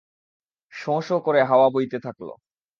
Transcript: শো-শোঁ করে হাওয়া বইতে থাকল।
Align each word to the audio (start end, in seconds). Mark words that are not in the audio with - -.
শো-শোঁ 0.73 1.19
করে 1.19 1.41
হাওয়া 1.43 1.67
বইতে 1.69 1.97
থাকল। 1.99 2.29